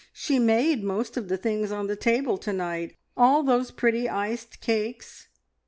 She 0.13 0.39
made 0.39 0.83
most 0.83 1.15
of 1.15 1.27
the 1.27 1.37
things 1.37 1.71
on 1.71 1.85
the 1.85 1.95
table 1.95 2.39
to 2.39 2.51
night, 2.51 2.95
all 3.15 3.43
those 3.43 3.69
pretty 3.69 4.09
iced 4.09 4.59
cakes." 4.59 5.27